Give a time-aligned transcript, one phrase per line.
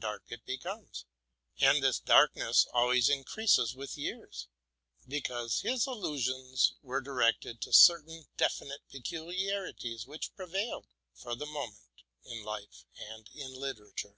[0.00, 1.04] 107 dark it becomes;
[1.60, 4.48] and this darkness always increases with years,
[5.06, 12.42] because his allusions were directed to certain definite peculiarities which prevailed for the moment in
[12.42, 14.16] life and in literature.